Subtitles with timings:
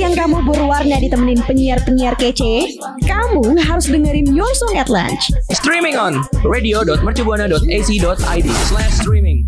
[0.00, 2.72] siang kamu berwarna ditemenin penyiar-penyiar kece?
[3.04, 5.28] Kamu harus dengerin Your Song at Lunch.
[5.52, 9.44] Streaming on radio.mercubuana.ac.id slash streaming.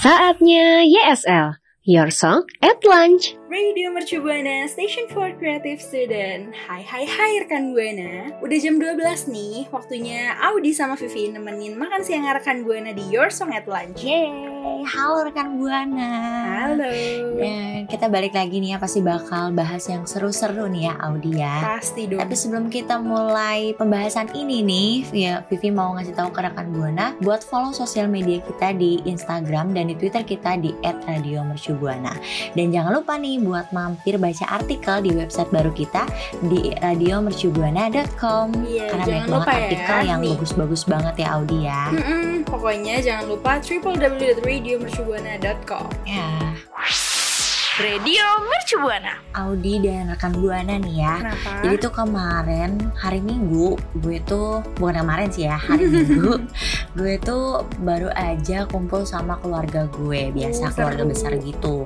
[0.00, 3.36] Saatnya YSL, Your Song at Lunch.
[3.50, 6.54] Radio Mercu Buana, Station for Creative Student.
[6.70, 8.30] Hai hai hai rekan Buana.
[8.38, 13.26] Udah jam 12 nih, waktunya Audi sama Vivi nemenin makan siang rekan Buana di Your
[13.26, 14.06] Song at Lunch.
[14.06, 16.14] Yeay, halo rekan Buana.
[16.62, 16.94] Halo.
[17.42, 21.74] Dan kita balik lagi nih ya, pasti bakal bahas yang seru-seru nih ya Audi ya.
[21.74, 22.22] Pasti dong.
[22.22, 27.18] Tapi sebelum kita mulai pembahasan ini nih, ya Vivi mau ngasih tahu ke rekan Buana
[27.18, 32.14] buat follow sosial media kita di Instagram dan di Twitter kita di @radiomercubuana.
[32.54, 36.04] Dan jangan lupa nih buat mampir baca artikel di website baru kita
[36.46, 38.46] di radiomercubuana.com.
[38.62, 40.30] Iya, Karena jangan banyak lupa banget ya, artikel yang nih.
[40.32, 41.82] bagus-bagus banget ya Audi ya.
[41.90, 46.28] Mm-mm, Pokoknya jangan lupa www.radiomercubuana.com Ya,
[47.78, 49.14] Radio Mercu Buana.
[49.30, 51.14] Audi dan rekan Buana nih ya.
[51.22, 51.50] Kenapa?
[51.62, 56.42] Jadi tuh kemarin hari Minggu gue tuh bukan kemarin sih ya hari Minggu
[56.92, 61.10] gue tuh baru aja kumpul sama keluarga gue biasa Oh, keluarga seru.
[61.14, 61.76] besar gitu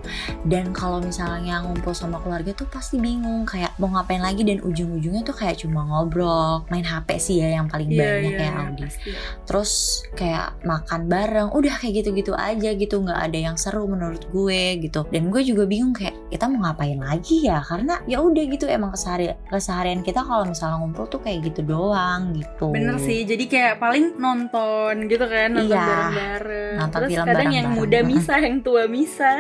[0.43, 5.21] dan kalau misalnya ngumpul sama keluarga tuh pasti bingung kayak mau ngapain lagi dan ujung-ujungnya
[5.23, 8.83] tuh kayak cuma ngobrol main HP sih ya yang paling Iya, banyak iya, ya Audi
[8.83, 9.11] pasti.
[9.45, 9.73] terus
[10.15, 15.05] kayak makan bareng udah kayak gitu-gitu aja gitu nggak ada yang seru menurut gue gitu
[15.07, 18.91] dan gue juga bingung kayak kita mau ngapain lagi ya karena ya udah gitu emang
[18.91, 23.75] kesehari keseharian kita kalau misalnya ngumpul tuh kayak gitu doang gitu Bener sih, jadi kayak
[23.77, 26.75] paling nonton gitu kan, nonton Iya, bareng-bareng.
[26.79, 28.01] nonton Terus film kadang yang bareng-bareng.
[28.01, 29.33] muda misa, yang tua misa.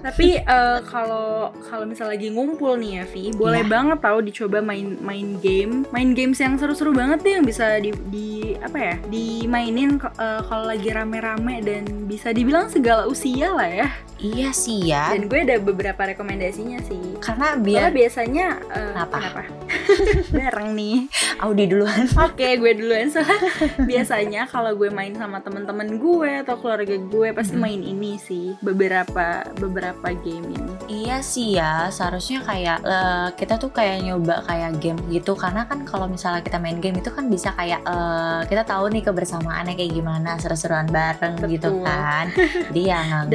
[0.00, 1.28] Tapi eh, kalau
[1.62, 6.12] kalau misal lagi ngumpul nih ya, Vi, boleh banget tau dicoba main main game, main
[6.12, 10.88] games yang seru-seru banget deh yang bisa di, di apa ya, dimainin eh, kalau lagi
[10.88, 13.88] rame-rame dan bisa dibilang segala usia lah ya.
[14.22, 17.18] Iya sih ya Dan gue ada beberapa rekomendasinya sih.
[17.18, 19.16] karena Soalnya biar biasanya eh, Kenapa?
[19.18, 19.40] kenapa?
[20.32, 20.96] Bareng nih.
[21.38, 23.06] Audi duluan Oke, gue duluan.
[23.08, 23.38] Soalnya
[23.80, 27.60] biasanya kalau gue main sama teman-teman gue atau keluarga gue pasti Mhm.
[27.60, 29.26] main ini sih, beberapa
[29.56, 30.72] beberapa game ini.
[30.88, 35.82] Iya sih ya, seharusnya kayak eh, kita tuh kayak nyoba kayak game gitu karena kan
[35.82, 39.92] kalau misalnya kita main game itu kan bisa kayak eh, kita tahu nih kebersamaannya kayak
[39.92, 41.82] gimana, seru-seruan bareng gitu Betul.
[41.82, 42.24] kan.
[42.68, 43.28] Jadi ya nggak-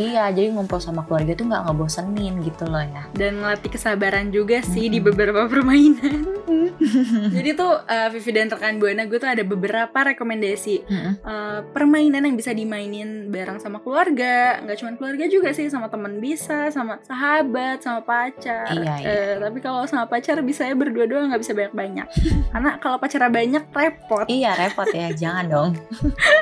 [0.00, 3.04] iya, jadi ngumpul sama keluarga tuh nggak ngebosenin gitu loh ya.
[3.12, 5.06] dan ngelatih kesabaran juga sih di Mhm.
[5.06, 6.40] beberapa permainan.
[7.30, 11.12] Jadi tuh uh, Vivi dan rekan Buana gue tuh ada beberapa rekomendasi Mm-mm.
[11.20, 16.16] uh, permainan yang bisa dimainin bareng sama keluarga, nggak cuma keluarga juga sih sama teman
[16.18, 18.72] bisa, sama sahabat, sama pacar.
[18.72, 19.06] Iya, iya.
[19.06, 22.06] Eh, tapi kalau sama pacar bisa ya berdua doang nggak bisa banyak banyak.
[22.52, 24.24] Karena kalau pacarnya banyak repot.
[24.26, 25.70] Iya repot ya, jangan dong.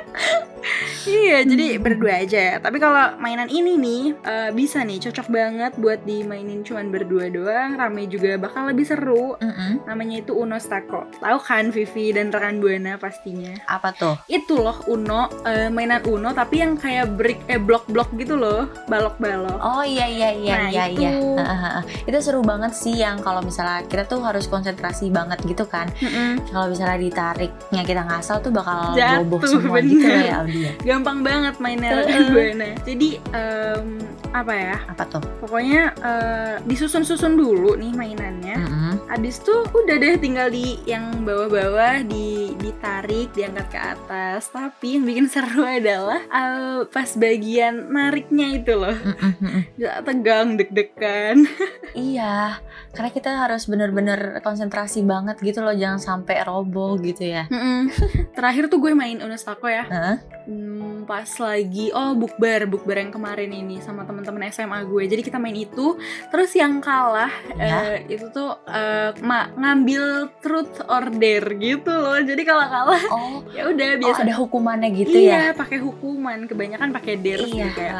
[1.09, 1.83] Iya, jadi Hmm.
[1.83, 2.45] berdua aja.
[2.59, 7.75] Tapi kalau mainan ini nih eh, bisa nih cocok banget buat dimainin cuman berdua doang,
[7.75, 9.35] rame juga bakal lebih seru.
[9.39, 9.85] Mm-mm.
[9.85, 11.09] Namanya itu Uno Stako.
[11.19, 13.57] Tahu kan Vivi dan rekan Buana pastinya.
[13.67, 14.15] Apa tuh?
[14.27, 19.59] Itu loh Uno, eh, mainan Uno tapi yang kayak brick eh blok-blok gitu loh, balok-balok.
[19.59, 21.01] Oh iya iya iya Nah, iya itu.
[21.01, 21.13] iya.
[21.39, 21.81] Hahaha.
[22.01, 25.89] itu seru banget sih yang kalau misalnya kita tuh harus konsentrasi banget gitu kan.
[25.99, 26.41] Mm-mm.
[26.49, 29.89] Kalau misalnya ditariknya kita ngasal tuh bakal Jatuh, boboh semua bener.
[29.89, 30.73] gitu ya Audi ya.
[30.99, 32.75] Gampang banget mainnya rekan Buana.
[32.83, 34.03] Jadi em,
[34.35, 34.77] apa ya?
[34.91, 35.23] Apa tuh?
[35.39, 38.57] Pokoknya eh, disusun-susun dulu nih mainannya.
[38.59, 38.95] Mm-mm.
[39.15, 45.07] Abis tuh udah deh tinggal di yang bawah-bawah di ditarik diangkat ke atas tapi yang
[45.07, 49.79] bikin seru adalah eh, pas bagian nariknya itu loh mm-mm.
[49.79, 51.47] Gak tegang deg-degan
[51.95, 52.59] Iya,
[52.91, 57.45] karena kita harus bener-bener konsentrasi banget gitu loh, jangan sampai roboh gitu ya.
[57.47, 57.93] Mm-mm.
[58.39, 60.17] terakhir tuh gue main Unestako ya Hah?
[60.45, 65.37] Hmm, pas lagi oh bukber bukber yang kemarin ini sama teman-teman SMA gue jadi kita
[65.37, 67.99] main itu terus yang kalah Ya.
[67.99, 70.05] eh, itu tuh eh, ma- ngambil
[70.39, 74.89] truth or dare gitu loh jadi kalau kalah Oh, ya udah oh biasa ada hukumannya
[74.95, 75.53] gitu iya ya?
[75.53, 77.95] pakai hukuman kebanyakan pakai dare Iya kayak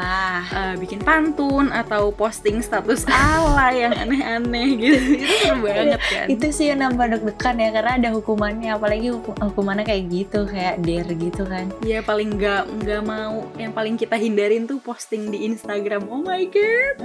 [0.49, 3.03] eh, bikin pantun atau posting status
[3.35, 7.91] ala yang aneh-aneh gitu itu seru banget kan Itu sih yang nambah deg-degan ya, karena
[7.95, 11.67] ada hukumannya, apalagi hukum- hukumannya kayak gitu, kayak dare gitu kan.
[11.81, 16.43] ya paling nggak nggak mau yang paling kita hindarin tuh posting di Instagram oh my
[16.45, 16.95] god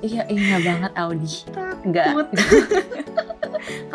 [0.00, 1.36] Iya, iya banget Audi.
[1.82, 2.06] Enggak.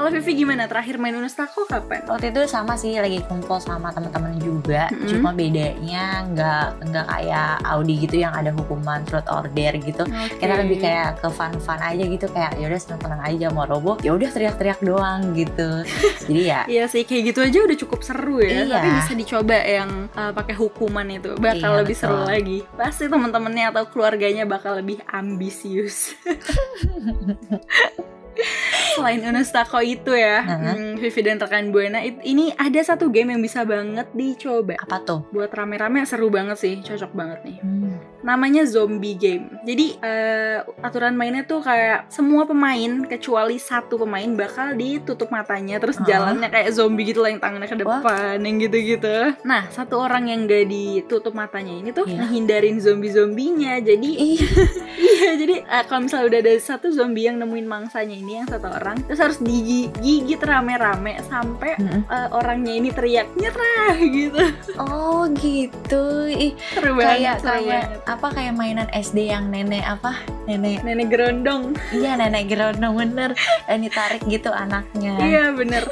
[0.06, 0.70] Kalau Vivi gimana?
[0.70, 2.06] Terakhir main Unestako kapan?
[2.06, 5.10] Waktu itu sama sih lagi kumpul sama teman-teman juga, Mm-mm.
[5.10, 10.06] cuma bedanya nggak nggak kayak Audi gitu yang ada hukuman truth order gitu.
[10.38, 14.14] Kita lebih kayak ke fun-fun aja gitu kayak ya udah seneng-seneng aja mau roboh, ya
[14.14, 15.82] udah teriak-teriak doang gitu.
[16.30, 18.62] Jadi ya Iya sih kayak gitu aja udah cukup seru ya.
[18.62, 18.78] Iya.
[18.78, 22.30] Tapi bisa dicoba yang uh, pakai hukuman itu bakal Iya, lebih seru betul.
[22.30, 22.58] lagi.
[22.78, 26.14] Pasti teman-temannya atau keluarganya bakal lebih ambisius.
[28.92, 33.42] Selain Unestako itu ya, hmm, Vivi dan rekan Buana, it- ini ada satu game yang
[33.42, 34.76] bisa banget dicoba.
[34.78, 35.28] apa tuh?
[35.30, 37.58] Buat rame-rame seru banget sih, cocok banget nih.
[37.60, 37.96] Hmm.
[38.26, 39.54] Namanya zombie game.
[39.62, 42.66] Jadi eh, aturan mainnya tuh kayak semua pemain
[43.06, 46.04] kecuali satu pemain bakal ditutup matanya terus Ah.
[46.04, 48.02] jalannya kayak zombie gitu lah yang tangannya ke Wah.
[48.02, 49.16] depan yang gitu-gitu.
[49.44, 52.26] Nah satu orang yang gak ditutup matanya ini tuh Iya.
[52.26, 53.78] ngehindarin zombie-zombinya.
[53.80, 54.42] Jadi Ih,
[55.06, 58.68] iya jadi eh, kalau misalnya udah ada satu zombie yang nemuin mangsanya ini yang satu
[58.68, 62.02] orang terus harus digigit rame-rame sampai Mm-mm.
[62.06, 64.42] eh, orangnya ini teriak nyerah gitu.
[64.78, 66.04] oh gitu.
[66.28, 68.15] Ih, Seru kayak banget, seru kayak banget.
[68.16, 70.24] Apa kayak mainan SD yang nenek apa?
[70.48, 71.76] Nenek Nenek gerondong.
[71.92, 73.36] Iya nenek gerondong bener.
[73.68, 75.20] Dan ditarik gitu anaknya.
[75.20, 75.84] Iya bener.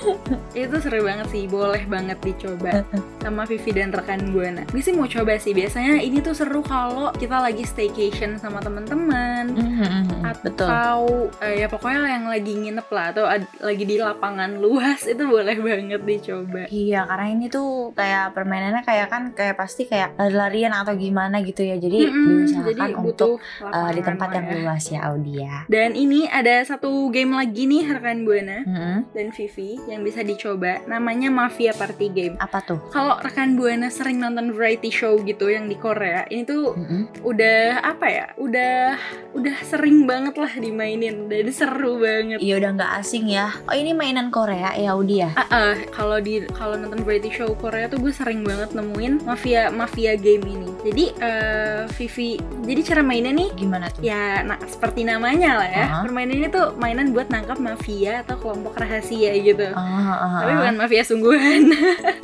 [0.56, 2.88] Itu seru banget sih Boleh banget dicoba.
[3.20, 5.52] Sama Vivi dan rekan Buana Gue sih mau coba sih.
[5.52, 9.52] Biasanya ini tuh seru kalau kita lagi staycation sama teman-teman.
[9.52, 10.70] Mhm, Betul.
[10.72, 13.26] Atau eh, ya pokoknya yang lagi nginep lah Atau
[13.60, 16.72] lagi di lapangan luas Itu boleh banget dicoba.
[16.72, 21.68] Iya karena ini tuh kayak permainannya kayak kan kayak pasti kayak lari-larian atau gimana gitu
[21.68, 21.76] ya.
[21.76, 23.34] Jadi Mm-mm, diusahakan Jadi untuk butuh
[23.66, 24.54] uh, di tempat yang ya.
[24.56, 28.98] luas ya Audi ya Dan ini ada satu game lagi nih rekan Buana Mhm.
[29.12, 30.54] dan Vivi yang bisa dicoba
[30.86, 32.36] namanya Mafia Party Game.
[32.38, 32.80] Apa tuh?
[32.90, 37.24] Kalau rekan Buana sering nonton variety show gitu yang di Korea, ini tuh Mhm.
[37.24, 38.96] udah apa ya udah
[39.34, 43.92] udah sering banget lah dimainin dan seru banget Iya udah nggak asing ya Oh ini
[43.92, 45.30] mainan Korea ya Audi ya?
[45.34, 49.70] Ah, ah, kalau di kalau nonton variety show Korea tuh gue sering banget nemuin mafia
[49.70, 52.30] mafia game ini jadi eh, Vivi
[52.64, 54.02] jadi cara mainnya nih Gimana tuh?
[54.02, 56.00] ya nah, seperti namanya lah ya Aha.
[56.04, 61.04] permainan ini tuh mainan buat nangkap mafia atau kelompok rahasia gitu ah, tapi bukan mafia
[61.04, 61.62] sungguhan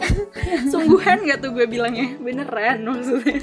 [0.74, 3.40] sungguhan gak tuh gue bilangnya beneran maksudnya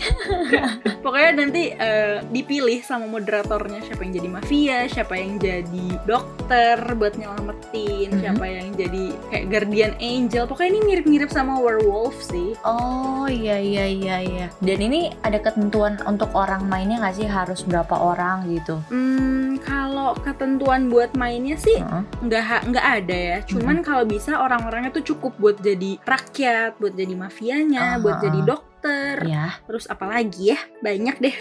[1.04, 7.14] pokoknya nanti eh, dipilih sama moderatornya siapa yang jadi mafia siapa yang jadi dokter buat
[7.14, 7.64] nyelamatin
[8.06, 8.20] Mhm.
[8.20, 13.84] siapa yang jadi kayak guardian angel pokoknya ini mirip-mirip sama werewolf sih Oh iya iya
[13.84, 14.46] iya iya.
[14.58, 18.80] Dan ini ada ketentuan untuk orang mainnya nggak sih harus berapa orang gitu?
[18.88, 21.78] Hmm, kalau ketentuan buat mainnya sih
[22.22, 23.38] nggak ha- nggak ada ya.
[23.44, 28.40] Cuman kalau bisa orang-orangnya tuh cukup buat jadi rakyat, buat jadi mafianya, Ah, buat jadi
[28.42, 28.46] ah.
[28.86, 29.18] Dokter.
[29.26, 29.46] Ya.
[29.66, 30.58] Terus apalagi ya?
[30.80, 31.34] Banyak deh.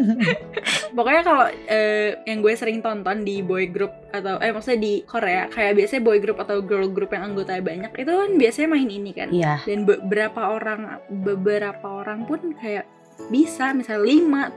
[0.96, 5.46] Pokoknya kalau eh, yang gue sering tonton di boy group atau eh maksudnya di Korea
[5.50, 9.10] kayak biasanya boy group atau girl group yang anggotanya banyak itu kan biasanya main ini
[9.14, 9.28] kan.
[9.30, 9.54] Iya.
[9.66, 12.86] Dan beberapa orang beberapa orang pun kayak
[13.28, 14.06] bisa misalnya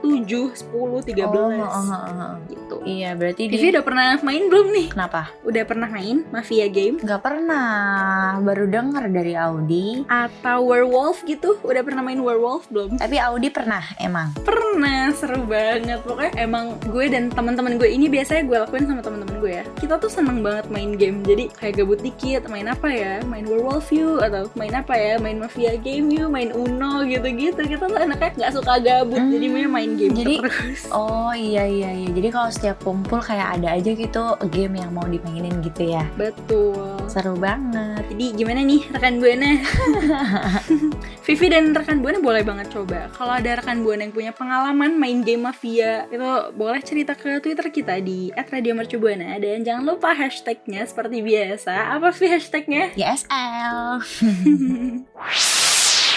[0.00, 2.32] 7, 10, 13 Oh, oh, oh, oh, oh.
[2.48, 2.76] gitu.
[2.86, 4.86] Iya berarti Vivi dia udah pernah main belum nih?
[4.94, 5.22] kenapa?
[5.42, 7.02] Udah pernah main Mafia Game?
[7.02, 8.38] Nggak pernah.
[8.40, 10.06] Baru denger dari Audi.
[10.06, 11.58] Atau Werewolf gitu?
[11.66, 12.96] Udah pernah main Werewolf belum?
[13.02, 14.30] Tapi Audi pernah emang.
[14.46, 16.00] Pernah, seru banget.
[16.06, 19.64] Pokoknya emang gue dan teman-teman gue ini biasanya gue lakuin sama teman-teman gue ya.
[19.80, 21.26] Kita tuh seneng banget main game.
[21.26, 23.18] Jadi kayak gabut dikit, main apa ya?
[23.26, 25.18] Main Werewolf yuk atau main apa ya?
[25.18, 27.58] Main Mafia Game yuk, main Uno gitu-gitu.
[27.58, 30.80] Kita tuh anaknya nggak suka gabut, Hmm, jadi mainnya main game jadi- terus.
[30.94, 32.08] Oh iya iya iya.
[32.08, 36.06] Jadi kalau setiap kumpul kayak ada aja gitu game yang mau dimainin gitu ya.
[36.14, 36.94] Betul.
[37.06, 38.06] Seru banget.
[38.08, 39.50] Jadi gimana nih rekan buana?
[41.24, 43.08] Vivi dan rekan buana boleh banget coba.
[43.10, 47.66] Kalau ada rekan buana yang punya pengalaman main game mafia, itu boleh cerita ke Twitter
[47.66, 51.96] kita di @radiomercubuana dan jangan lupa hashtagnya seperti biasa.
[51.96, 52.92] Apa sih hashtagnya?
[52.94, 54.04] YSL.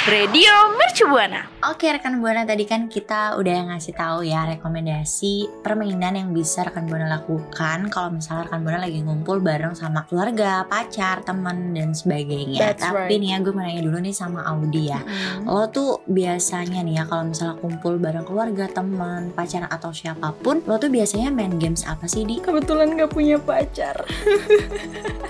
[0.08, 1.52] Radio Mercubuana.
[1.68, 6.88] Oke rekan buana tadi kan kita udah ngasih tahu ya rekomendasi permainan yang bisa rekan
[6.88, 12.72] buana lakukan kalau misalnya rekan buana lagi ngumpul bareng sama keluarga, pacar, teman dan sebagainya.
[12.72, 13.12] That's right.
[13.12, 15.04] Tapi nih ya gue mau nanya dulu nih sama Audi ya.
[15.44, 20.64] Lo tuh biasanya nih ya kalau misalnya kumpul bareng keluarga, teman, pacar atau siapa pun,
[20.64, 22.40] lo tuh biasanya main games apa sih di?
[22.40, 24.08] Kebetulan gak punya pacar.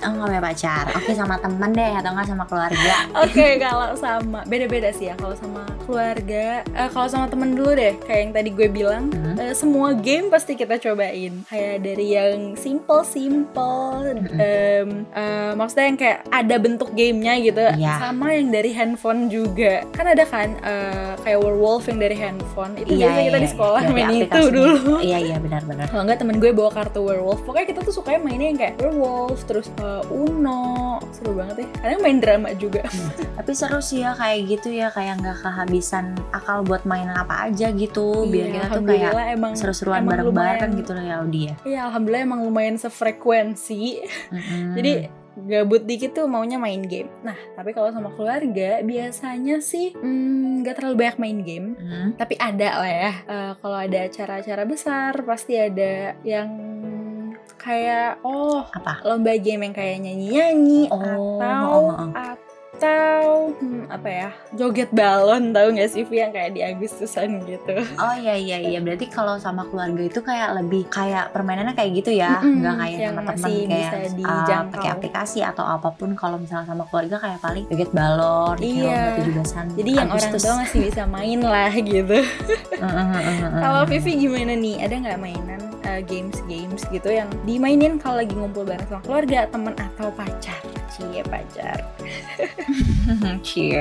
[0.06, 0.86] Oh punya pacar.
[0.94, 2.96] Oke sama temen deh atau nggak sama keluarga.
[3.26, 7.72] Oke, kalau sama beda beda-beda sih ya kalau sama keluarga eh, kalau sama temen dulu
[7.72, 9.40] deh kayak yang tadi gue bilang Mhm.
[9.40, 11.48] eh, semua game pasti kita cobain.
[11.48, 17.96] Kayak dari yang simple simple em, eh, maksudnya yang kayak ada bentuk gamenya gitu Iya.
[17.98, 19.88] sama yang dari handphone juga.
[19.96, 23.50] Kan ada kan eh, kayak werewolf yang dari handphone itu Iya, biasanya kita iya, di
[23.50, 24.94] sekolah dari main itu dulu.
[25.00, 25.86] Iya iya benar-benar.
[25.88, 27.40] kalau enggak temen gue bawa kartu werewolf.
[27.48, 31.68] Pokoknya kita tuh sukanya mainnya yang kayak werewolf terus eh, uno seru banget ya.
[31.80, 32.84] Kadang main drama juga.
[33.38, 37.70] Tapi seru sih ya kayak gitu ya kayak nggak kehabisan akal buat mainan apa aja
[37.70, 41.56] gitu biar Iya, kita tuh kayak emang seru-seruan bareng-bareng gitu loh ya Audi ya.
[41.62, 44.74] Iya alhamdulillah emang lumayan sefrekuensi Mm-mm.
[44.74, 44.92] jadi
[45.38, 50.76] gabut dikit tuh maunya main game nah tapi kalau sama keluarga biasanya sih mm, nggak
[50.76, 52.10] terlalu banyak main game Mm.
[52.16, 56.50] tapi ada lah ya Eh, kalau ada acara-acara besar pasti ada yang
[57.56, 59.02] kayak oh apa?
[59.04, 62.10] lomba game yang kayak nyanyi-nyanyi Oh, atau oh, oh.
[62.78, 67.74] Atau hmm, apa ya joget balon tahu nggak sih Vi yang kayak di Agustusan gitu?
[67.98, 68.78] Oh iya iya iya.
[68.78, 72.38] Berarti kalau sama keluarga itu kayak lebih kayak permainannya kayak gitu ya?
[72.38, 73.92] Mm-mm, nggak kayak sama teman kayak
[74.22, 76.14] uh, pakai aplikasi atau apa pun.
[76.14, 79.26] Kalau misalnya sama keluarga kayak paling joget balon Iya.
[79.26, 80.44] belasan jadi yang orang Agustus.
[80.46, 82.18] tua masih bisa main lah gitu.
[83.66, 84.76] Kalau Vivi gimana nih?
[84.86, 89.50] Ada nggak mainan uh, games games gitu yang dimainin kalau lagi ngumpul bareng sama keluarga
[89.50, 90.60] teman atau pacar
[90.98, 91.78] cie pacar
[93.46, 93.78] Cie.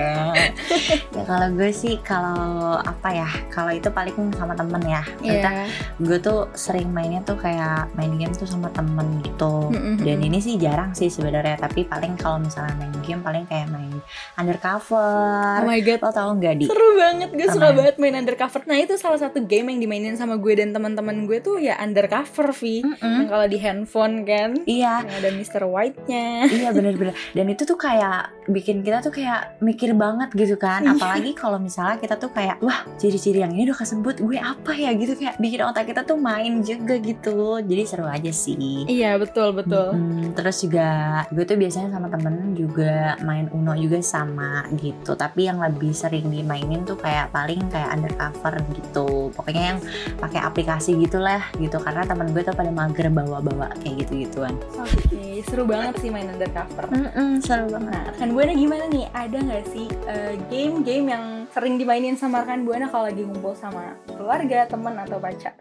[1.11, 5.03] ya kalau gue sih kalau apa ya kalau itu paling sama temen ya.
[5.19, 5.67] Kita Iya.
[5.99, 9.73] gue tuh sering mainnya tuh kayak main game tuh sama temen gitu.
[9.99, 13.97] Dan ini sih jarang sih sebenarnya tapi paling kalau misalnya main game paling kayak main
[14.37, 15.63] undercover.
[15.63, 16.01] Oh my god.
[16.05, 16.65] Lo tau nggak di?
[16.69, 18.61] Seru banget gue suka banget main undercover.
[18.69, 22.53] Nah itu salah satu game yang dimainin sama gue dan teman-teman gue tuh ya undercover
[22.53, 22.85] Vi.
[23.01, 24.51] Yang kalau di handphone kan?
[24.65, 25.03] Iya.
[25.07, 25.63] Yang ada Mr.
[25.67, 26.27] White-nya.
[26.47, 30.87] Iya bener-bener dan itu tuh kayak bikin kita tuh kayak mikir banget gitu kan.
[30.87, 30.95] Iya.
[30.97, 34.95] apalagi kalau misalnya kita tuh kayak wah ciri-ciri yang ini udah kesebut gue apa ya?
[34.97, 38.87] gitu kayak bikin otak kita tuh main juga gitu jadi seru aja sih.
[38.87, 39.93] Iya betul betul.
[39.93, 45.19] Mm, terus juga gue tuh biasanya sama temen juga main Uno juga sama gitu.
[45.19, 49.29] Tapi yang lebih sering dimainin tuh kayak paling kayak undercover gitu.
[49.35, 49.79] Pokoknya yang
[50.17, 51.77] pakai aplikasi gitulah gitu.
[51.83, 56.28] Karena temen gue tuh pada mager bawa-bawa kayak gitu gituan oke seru banget sih main
[56.31, 59.05] undercover Mm-mm, seru banget Nah, rekan Buana gimana nih?
[59.12, 63.97] Ada nggak sih eh, game-game yang sering dimainin sama rekan Buana kalau lagi ngumpul sama
[64.09, 65.52] keluarga, teman atau pacar?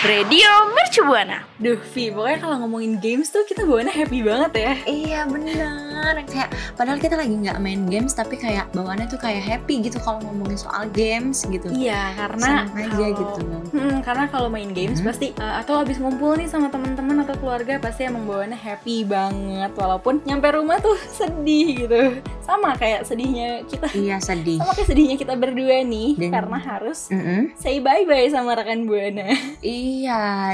[0.00, 1.44] Radio Mercu Buana.
[1.56, 4.72] Duh, Vi, pokoknya kalau ngomongin games tuh kita Buana happy banget ya.
[4.86, 5.90] Iya bener
[6.22, 10.18] kayak padahal kita lagi nggak main games tapi kayak bawaannya tuh kayak happy gitu kalau
[10.22, 14.98] ngomongin soal games gitu Iya, karena Senang aja kalau- gitu Hmm, karena kalau main games
[14.98, 15.06] Mhm.
[15.06, 19.70] pasti eh, atau habis ngumpul nih sama teman-teman atau keluarga pasti emang bawaannya happy banget
[19.72, 22.00] walaupun nyampe rumah tuh sedih gitu.
[22.40, 27.06] Sama kayak sedihnya kita iya sedih sama kayak sedihnya kita berdua nih Dan- karena harus
[27.08, 27.54] Mm-mm.
[27.54, 29.30] say bye-bye sama rekan Buana.
[29.60, 29.89] Iya,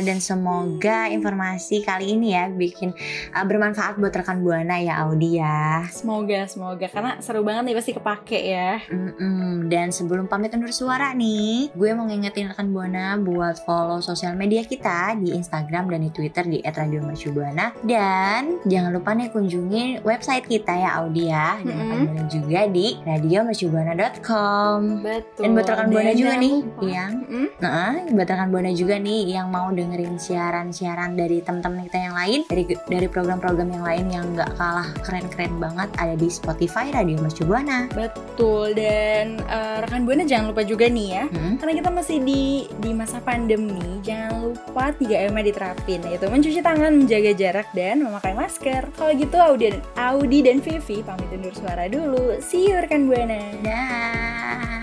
[0.00, 2.96] dan semoga informasi kali ini ya bikin
[3.34, 5.84] uh, bermanfaat buat rekan Buana ya Audi ya.
[5.92, 8.80] Semoga, semoga karena seru banget nih pasti kepake ya.
[8.88, 9.68] Mm-mm.
[9.68, 14.64] Dan sebelum pamit undur suara nih, gue mau ngingetin rekan Buana buat follow sosial media
[14.64, 20.72] kita di Instagram dan di Twitter di @radiomercubuana dan jangan lupa nih kunjungi website kita
[20.72, 22.06] ya Audi ya dan.
[22.06, 24.78] Buana juga di radiomercubuana.com.
[25.02, 25.42] Betul.
[25.42, 27.46] Dan buat rekan Buana juga nih yang Mm-mm.
[27.58, 32.40] Nah, buat rekan Buana juga nih yang mau dengerin siaran-siaran dari teman-teman kita yang lain,
[32.46, 37.42] dari dari program-program yang lain yang nggak kalah keren-keren banget ada di Spotify Radio Mercu
[37.42, 37.90] Buana.
[37.90, 41.24] Betul dan eh, rekan Buana jangan lupa juga nih ya.
[41.26, 41.58] Hmm.
[41.58, 46.92] Karena kita masih di di masa pandemi, jangan lupa 3M -nya diterapin yaitu mencuci tangan,
[46.94, 48.86] menjaga jarak dan memakai masker.
[48.94, 52.38] Kalau gitu Audi, Audi dan Vivi pamit undur suara dulu.
[52.38, 53.40] See you rekan Buana.
[53.64, 54.75] Dah.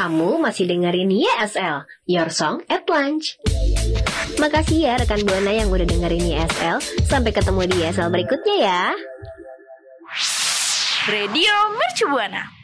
[0.00, 3.36] Kamu masih dengerin YSL, Your Song at Lunch.
[4.40, 6.80] Makasih ya rekan Buana yang udah dengerin YSL.
[7.04, 8.84] Sampai ketemu di YSL berikutnya ya.
[11.04, 12.59] Radio Mercu Buana.